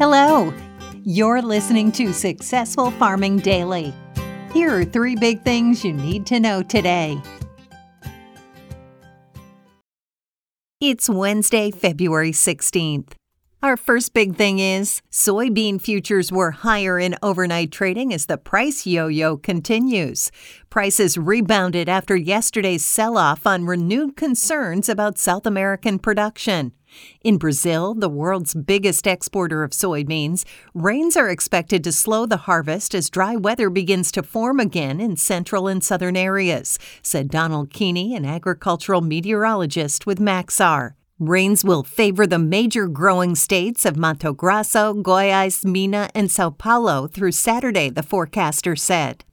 Hello. 0.00 0.50
You're 1.04 1.42
listening 1.42 1.92
to 1.92 2.14
Successful 2.14 2.90
Farming 2.92 3.36
Daily. 3.40 3.92
Here 4.50 4.74
are 4.74 4.82
three 4.82 5.14
big 5.14 5.42
things 5.42 5.84
you 5.84 5.92
need 5.92 6.24
to 6.24 6.40
know 6.40 6.62
today. 6.62 7.20
It's 10.80 11.10
Wednesday, 11.10 11.70
February 11.70 12.32
16th. 12.32 13.08
Our 13.62 13.76
first 13.76 14.14
big 14.14 14.36
thing 14.36 14.58
is 14.58 15.02
soybean 15.10 15.78
futures 15.78 16.32
were 16.32 16.52
higher 16.52 16.98
in 16.98 17.14
overnight 17.22 17.70
trading 17.70 18.14
as 18.14 18.24
the 18.24 18.38
price 18.38 18.86
yo 18.86 19.08
yo 19.08 19.36
continues. 19.36 20.32
Prices 20.70 21.18
rebounded 21.18 21.90
after 21.90 22.16
yesterday's 22.16 22.86
sell 22.86 23.18
off 23.18 23.46
on 23.46 23.66
renewed 23.66 24.16
concerns 24.16 24.88
about 24.88 25.18
South 25.18 25.44
American 25.44 25.98
production. 25.98 26.72
In 27.22 27.38
Brazil, 27.38 27.94
the 27.94 28.08
world's 28.08 28.54
biggest 28.54 29.06
exporter 29.06 29.62
of 29.62 29.72
soybeans, 29.72 30.44
rains 30.74 31.16
are 31.16 31.28
expected 31.28 31.84
to 31.84 31.92
slow 31.92 32.26
the 32.26 32.38
harvest 32.48 32.94
as 32.94 33.10
dry 33.10 33.36
weather 33.36 33.70
begins 33.70 34.10
to 34.12 34.22
form 34.22 34.60
again 34.60 35.00
in 35.00 35.16
central 35.16 35.68
and 35.68 35.82
southern 35.82 36.16
areas, 36.16 36.78
said 37.02 37.30
Donald 37.30 37.70
Keeney, 37.70 38.14
an 38.14 38.24
agricultural 38.24 39.00
meteorologist 39.00 40.06
with 40.06 40.18
Maxar. 40.18 40.94
Rains 41.18 41.62
will 41.62 41.82
favor 41.82 42.26
the 42.26 42.38
major 42.38 42.88
growing 42.88 43.34
states 43.34 43.84
of 43.84 43.96
Mato 43.96 44.32
Grosso, 44.32 44.94
Goiás, 44.94 45.66
Minas, 45.66 46.08
and 46.14 46.30
Sao 46.30 46.48
Paulo 46.48 47.06
through 47.06 47.32
Saturday, 47.32 47.90
the 47.90 48.02
forecaster 48.02 48.74
said. 48.74 49.24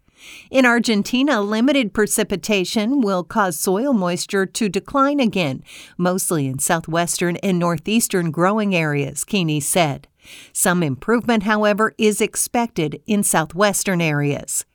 In 0.49 0.65
Argentina, 0.65 1.41
limited 1.41 1.93
precipitation 1.93 3.01
will 3.01 3.23
cause 3.23 3.59
soil 3.59 3.93
moisture 3.93 4.45
to 4.45 4.69
decline 4.69 5.19
again, 5.19 5.63
mostly 5.97 6.47
in 6.47 6.59
southwestern 6.59 7.37
and 7.37 7.59
northeastern 7.59 8.31
growing 8.31 8.75
areas, 8.75 9.23
Keeney 9.23 9.59
said. 9.59 10.07
Some 10.53 10.83
improvement, 10.83 11.43
however, 11.43 11.93
is 11.97 12.21
expected 12.21 13.01
in 13.05 13.23
southwestern 13.23 14.01
areas. 14.01 14.65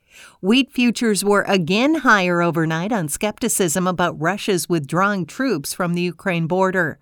Wheat 0.41 0.71
futures 0.73 1.25
were 1.25 1.43
again 1.43 1.97
higher 1.97 2.43
overnight 2.43 2.93
on 2.93 3.09
skepticism 3.09 3.87
about 3.87 4.21
Russia's 4.21 4.69
withdrawing 4.69 5.27
troops 5.27 5.73
from 5.73 5.95
the 5.95 6.03
Ukraine 6.03 6.47
border. 6.47 6.99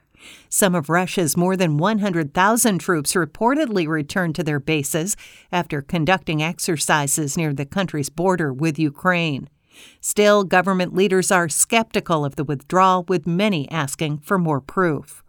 Some 0.49 0.75
of 0.75 0.89
Russia's 0.89 1.37
more 1.37 1.57
than 1.57 1.79
100,000 1.79 2.79
troops 2.79 3.15
reportedly 3.15 3.87
returned 3.87 4.35
to 4.35 4.45
their 4.45 4.61
bases 4.61 5.17
after 5.53 5.81
conducting 5.81 6.43
exercises 6.43 7.37
near 7.37 7.53
the 7.53 7.67
country's 7.67 8.11
border 8.11 8.53
with 8.53 8.79
Ukraine. 8.79 9.49
Still, 10.01 10.45
government 10.45 10.95
leaders 10.95 11.31
are 11.31 11.49
skeptical 11.49 12.25
of 12.25 12.37
the 12.37 12.45
withdrawal, 12.45 13.05
with 13.09 13.27
many 13.27 13.71
asking 13.71 14.19
for 14.19 14.39
more 14.39 14.61
proof. 14.61 15.23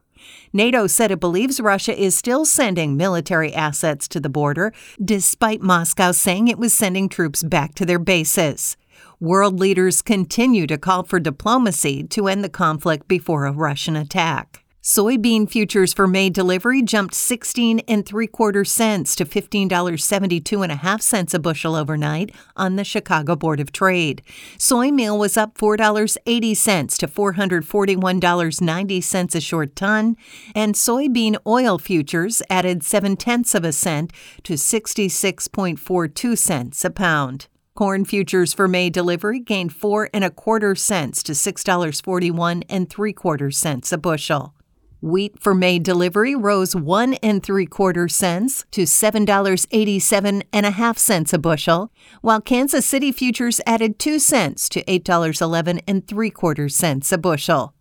NATO 0.54 0.88
said 0.88 1.12
it 1.12 1.20
believes 1.20 1.60
Russia 1.60 2.00
is 2.00 2.18
still 2.18 2.46
sending 2.46 2.98
military 2.98 3.54
assets 3.54 4.08
to 4.10 4.20
the 4.20 4.30
border, 4.30 4.74
despite 5.04 5.62
Moscow 5.62 6.12
saying 6.12 6.48
it 6.48 6.60
was 6.60 6.74
sending 6.74 7.10
troops 7.10 7.44
back 7.44 7.74
to 7.76 7.86
their 7.86 8.00
bases. 8.00 8.78
World 9.20 9.60
leaders 9.60 10.02
continue 10.02 10.68
to 10.68 10.78
call 10.78 11.04
for 11.04 11.20
diplomacy 11.20 12.04
to 12.06 12.28
end 12.28 12.44
the 12.44 12.50
conflict 12.50 13.08
before 13.08 13.46
a 13.46 13.52
Russian 13.52 13.96
attack. 13.96 14.64
Soybean 14.84 15.48
futures 15.48 15.94
for 15.94 16.08
May 16.08 16.32
delivery 16.32 16.82
jumped 16.82 17.14
16 17.14 17.82
and 17.88 18.04
3 18.04 18.26
quarter 18.26 18.66
cents 18.66 19.16
to 19.16 19.26
$15.72 19.26 20.64
and 20.64 20.72
a 20.72 20.76
half 20.76 21.04
cents 21.04 21.36
a 21.36 21.40
bushel 21.40 21.76
overnight 21.76 22.34
on 22.58 22.78
the 22.78 22.84
Chicago 22.84 23.36
Board 23.36 23.60
of 23.60 23.72
Trade. 23.72 24.24
Soy 24.58 24.90
meal 24.90 25.20
was 25.20 25.38
up 25.38 25.56
$4.80 25.56 26.98
to 26.98 27.08
$441.90 27.08 29.36
a 29.36 29.40
short 29.40 29.76
ton, 29.76 30.18
and 30.56 30.74
soybean 30.74 31.38
oil 31.46 31.78
futures 31.78 32.42
added 32.50 32.82
7 32.82 33.16
tenths 33.18 33.54
of 33.54 33.64
a 33.64 33.72
cent 33.72 34.12
to 34.42 34.54
66.42 34.54 36.36
cents 36.36 36.84
a 36.84 36.90
pound. 36.90 37.48
Corn 37.76 38.04
futures 38.04 38.52
for 38.52 38.68
May 38.68 38.90
delivery 38.90 39.42
gained 39.42 39.76
four 39.76 40.10
and 40.12 40.24
a 40.24 40.32
quarter 40.32 40.74
cents 40.74 41.22
to 41.22 41.34
$6.41 41.34 42.64
and 42.68 42.90
three 42.90 43.14
quarter 43.14 43.52
cents 43.52 43.92
a 43.92 44.00
bushel. 44.00 44.56
Wheat 45.04 45.42
for 45.42 45.56
May 45.56 45.80
delivery 45.80 46.36
rose 46.36 46.76
one 46.76 47.16
and 47.24 47.42
three 47.42 47.66
quarter 47.66 48.08
cents 48.08 48.66
to 48.70 48.86
seven 48.86 49.26
dollars 49.26 49.66
eighty 49.72 49.98
seven 49.98 50.44
and 50.54 50.64
a 50.64 50.70
half 50.70 51.00
cents 51.00 51.34
a 51.34 51.40
bushel, 51.40 51.92
while 52.22 52.40
Kansas 52.40 52.86
City 52.86 53.12
futures 53.12 53.60
added 53.66 53.98
two 53.98 54.20
cents 54.20 54.70
to 54.70 54.84
eight 54.88 55.04
dollars 55.04 55.42
eleven 55.42 55.80
and 55.88 56.08
three 56.08 56.30
quarter 56.30 56.70
cents 56.70 57.12
a 57.12 57.18
bushel. 57.18 57.74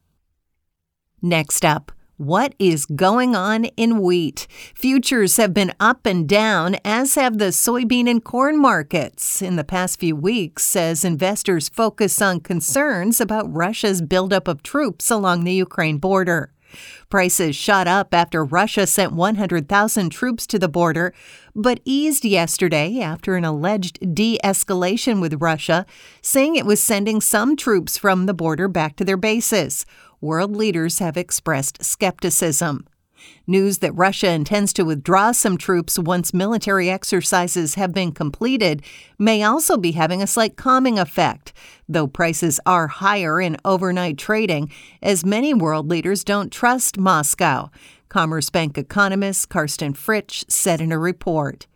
Next 1.21 1.63
up. 1.63 1.93
What 2.17 2.55
is 2.59 2.87
going 2.87 3.37
on 3.37 3.67
in 3.77 4.01
wheat? 4.01 4.47
Futures 4.75 5.37
have 5.37 5.53
been 5.53 5.75
up 5.79 6.07
and 6.07 6.27
down, 6.27 6.77
as 6.85 7.17
have 7.17 7.37
the 7.37 7.47
soybean 7.47 8.09
and 8.11 8.25
corn 8.25 8.59
markets 8.59 9.43
in 9.43 9.57
the 9.57 9.65
past 9.65 10.01
few 10.01 10.17
weeks, 10.17 10.75
as 10.75 11.05
investors 11.05 11.69
focus 11.69 12.23
on 12.23 12.41
concerns 12.41 13.21
about 13.21 13.55
Russia's 13.55 14.01
buildup 14.01 14.49
of 14.49 14.63
troops 14.63 15.11
along 15.11 15.45
the 15.45 15.53
Ukraine 15.55 15.99
border. 15.99 16.53
Prices 17.09 17.57
shot 17.57 17.87
up 17.87 18.15
after 18.15 18.45
Russia 18.45 18.87
sent 18.87 19.13
100,000 19.13 20.11
troops 20.11 20.47
to 20.47 20.59
the 20.59 20.69
border, 20.69 21.13
but 21.55 21.81
eased 21.85 22.25
yesterday 22.25 23.01
after 23.01 23.37
an 23.37 23.45
alleged 23.45 24.15
de 24.15 24.39
escalation 24.45 25.21
with 25.21 25.43
Russia, 25.43 25.87
saying 26.23 26.57
it 26.57 26.67
was 26.67 26.83
sending 26.83 27.21
some 27.21 27.57
troops 27.57 27.97
from 27.97 28.27
the 28.27 28.35
border 28.35 28.69
back 28.69 28.97
to 28.97 29.05
their 29.05 29.17
bases. 29.17 29.87
World 30.21 30.55
leaders 30.55 30.99
have 30.99 31.17
expressed 31.17 31.83
skepticism. 31.83 32.87
News 33.47 33.79
that 33.79 33.93
Russia 33.93 34.31
intends 34.31 34.73
to 34.75 34.85
withdraw 34.85 35.33
some 35.33 35.57
troops 35.57 35.99
once 35.99 36.35
military 36.35 36.91
exercises 36.91 37.75
have 37.75 37.93
been 37.93 38.13
completed 38.13 38.83
may 39.19 39.43
also 39.43 39.77
be 39.77 39.93
having 39.93 40.23
a 40.23 40.27
slight 40.27 40.57
calming 40.57 40.99
effect, 40.99 41.53
though 41.89 42.07
prices 42.07 42.61
are 42.65 42.87
higher 42.87 43.41
in 43.41 43.57
overnight 43.65 44.19
trading, 44.19 44.71
as 45.03 45.25
many 45.25 45.53
world 45.53 45.89
leaders 45.89 46.25
don't 46.25 46.53
trust 46.53 46.99
Moscow. 46.99 47.71
Commerzbank 48.09 48.77
economist 48.77 49.49
Carsten 49.49 49.95
Fritsch 49.95 50.45
said 50.49 50.81
in 50.81 50.93
a 50.93 50.99
report. 50.99 51.67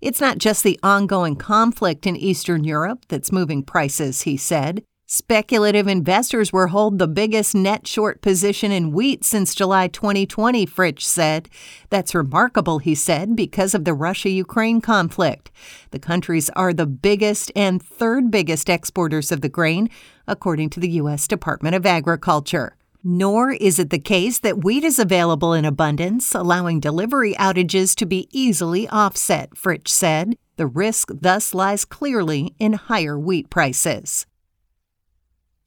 It's 0.00 0.20
not 0.20 0.38
just 0.38 0.62
the 0.62 0.78
ongoing 0.82 1.36
conflict 1.36 2.06
in 2.06 2.16
Eastern 2.16 2.64
Europe 2.64 3.06
that's 3.08 3.32
moving 3.32 3.62
prices, 3.62 4.22
he 4.22 4.36
said. 4.36 4.84
Speculative 5.06 5.86
investors 5.86 6.50
were 6.50 6.68
hold 6.68 6.98
the 6.98 7.06
biggest 7.06 7.54
net 7.54 7.86
short 7.86 8.22
position 8.22 8.72
in 8.72 8.90
wheat 8.90 9.22
since 9.22 9.54
July 9.54 9.86
2020, 9.86 10.64
Fritsch 10.64 11.02
said. 11.02 11.50
That's 11.90 12.14
remarkable, 12.14 12.78
he 12.78 12.94
said, 12.94 13.36
because 13.36 13.74
of 13.74 13.84
the 13.84 13.92
Russia 13.92 14.30
Ukraine 14.30 14.80
conflict. 14.80 15.50
The 15.90 15.98
countries 15.98 16.48
are 16.56 16.72
the 16.72 16.86
biggest 16.86 17.52
and 17.54 17.82
third 17.82 18.30
biggest 18.30 18.70
exporters 18.70 19.30
of 19.30 19.42
the 19.42 19.50
grain, 19.50 19.90
according 20.26 20.70
to 20.70 20.80
the 20.80 20.88
U.S. 20.92 21.28
Department 21.28 21.74
of 21.74 21.84
Agriculture. 21.84 22.74
Nor 23.04 23.52
is 23.52 23.78
it 23.78 23.90
the 23.90 23.98
case 23.98 24.38
that 24.38 24.64
wheat 24.64 24.84
is 24.84 24.98
available 24.98 25.52
in 25.52 25.66
abundance, 25.66 26.34
allowing 26.34 26.80
delivery 26.80 27.34
outages 27.34 27.94
to 27.96 28.06
be 28.06 28.26
easily 28.32 28.88
offset, 28.88 29.50
Fritsch 29.54 29.88
said. 29.88 30.38
The 30.56 30.66
risk 30.66 31.10
thus 31.12 31.52
lies 31.52 31.84
clearly 31.84 32.54
in 32.58 32.72
higher 32.72 33.18
wheat 33.18 33.50
prices. 33.50 34.24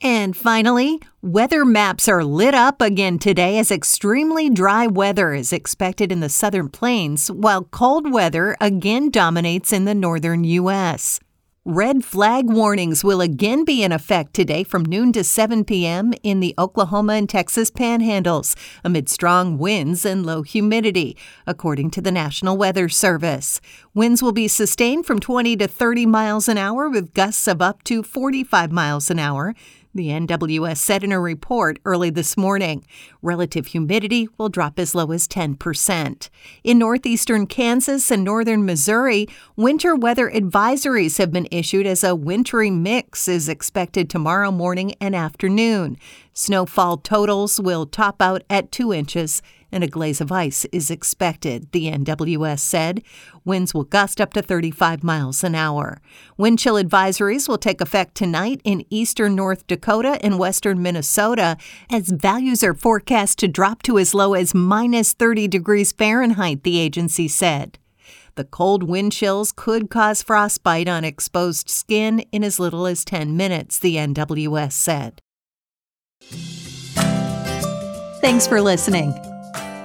And 0.01 0.37
finally, 0.37 0.99
weather 1.23 1.65
maps 1.65 2.07
are 2.07 2.23
lit 2.23 2.53
up 2.53 2.83
again 2.83 3.17
today 3.17 3.57
as 3.57 3.71
extremely 3.71 4.47
dry 4.47 4.85
weather 4.85 5.33
is 5.33 5.51
expected 5.51 6.11
in 6.11 6.19
the 6.19 6.29
southern 6.29 6.69
plains, 6.69 7.31
while 7.31 7.63
cold 7.63 8.11
weather 8.11 8.55
again 8.61 9.09
dominates 9.09 9.73
in 9.73 9.85
the 9.85 9.95
northern 9.95 10.43
U.S. 10.43 11.19
Red 11.65 12.05
flag 12.05 12.45
warnings 12.47 13.03
will 13.03 13.19
again 13.19 13.65
be 13.65 13.83
in 13.83 13.91
effect 13.91 14.33
today 14.33 14.63
from 14.63 14.85
noon 14.85 15.11
to 15.11 15.21
7 15.21 15.65
p.m. 15.65 16.13
in 16.23 16.39
the 16.39 16.53
Oklahoma 16.57 17.13
and 17.13 17.27
Texas 17.27 17.69
panhandles 17.69 18.55
amid 18.85 19.09
strong 19.09 19.57
winds 19.57 20.05
and 20.05 20.25
low 20.25 20.43
humidity, 20.43 21.17
according 21.45 21.89
to 21.91 22.01
the 22.01 22.11
National 22.11 22.55
Weather 22.55 22.87
Service. 22.87 23.59
Winds 23.93 24.23
will 24.23 24.31
be 24.31 24.47
sustained 24.47 25.05
from 25.05 25.19
20 25.19 25.57
to 25.57 25.67
30 25.67 26.05
miles 26.05 26.47
an 26.47 26.57
hour 26.57 26.87
with 26.87 27.13
gusts 27.13 27.49
of 27.49 27.61
up 27.61 27.83
to 27.83 28.01
45 28.01 28.71
miles 28.71 29.09
an 29.09 29.19
hour. 29.19 29.53
The 29.97 30.09
NWS 30.09 30.77
said 30.77 31.03
in 31.03 31.11
a 31.11 31.19
report 31.19 31.79
early 31.83 32.11
this 32.11 32.37
morning. 32.37 32.85
Relative 33.23 33.65
humidity 33.65 34.29
will 34.37 34.47
drop 34.47 34.77
as 34.77 34.93
low 34.93 35.11
as 35.11 35.27
10%. 35.27 36.29
In 36.63 36.77
northeastern 36.77 37.47
Kansas 37.47 38.11
and 38.11 38.23
northern 38.23 38.63
Missouri, 38.63 39.27
winter 39.55 39.95
weather 39.95 40.29
advisories 40.29 41.17
have 41.17 41.31
been 41.31 41.47
issued 41.49 41.87
as 41.87 42.03
a 42.03 42.13
wintry 42.13 42.69
mix 42.69 43.27
is 43.27 43.49
expected 43.49 44.07
tomorrow 44.07 44.51
morning 44.51 44.93
and 45.01 45.15
afternoon. 45.15 45.97
Snowfall 46.31 46.97
totals 46.97 47.59
will 47.59 47.87
top 47.87 48.21
out 48.21 48.43
at 48.51 48.71
2 48.71 48.93
inches 48.93 49.41
and 49.71 49.83
a 49.83 49.87
glaze 49.87 50.21
of 50.21 50.31
ice 50.31 50.65
is 50.71 50.89
expected, 50.89 51.71
the 51.71 51.91
NWS 51.91 52.59
said. 52.59 53.03
Winds 53.43 53.73
will 53.73 53.83
gust 53.83 54.21
up 54.21 54.33
to 54.33 54.41
35 54.41 55.03
miles 55.03 55.43
an 55.43 55.55
hour. 55.55 56.01
Wind 56.37 56.59
chill 56.59 56.75
advisories 56.75 57.47
will 57.47 57.57
take 57.57 57.81
effect 57.81 58.15
tonight 58.15 58.61
in 58.63 58.85
eastern 58.89 59.35
North 59.35 59.67
Dakota 59.67 60.19
and 60.23 60.39
western 60.39 60.81
Minnesota 60.81 61.57
as 61.89 62.09
values 62.09 62.63
are 62.63 62.73
forecast 62.73 63.39
to 63.39 63.47
drop 63.47 63.83
to 63.83 63.97
as 63.99 64.13
low 64.13 64.33
as 64.33 64.53
minus 64.53 65.13
30 65.13 65.47
degrees 65.47 65.91
Fahrenheit, 65.91 66.63
the 66.63 66.79
agency 66.79 67.27
said. 67.27 67.77
The 68.35 68.43
cold 68.43 68.83
wind 68.83 69.13
chills 69.13 69.51
could 69.51 69.89
cause 69.89 70.21
frostbite 70.21 70.87
on 70.87 71.03
exposed 71.03 71.69
skin 71.69 72.19
in 72.31 72.43
as 72.43 72.59
little 72.59 72.85
as 72.85 73.03
10 73.03 73.35
minutes, 73.35 73.79
the 73.79 73.95
NWS 73.95 74.73
said. 74.73 75.21
Thanks 78.21 78.45
for 78.45 78.61
listening. 78.61 79.26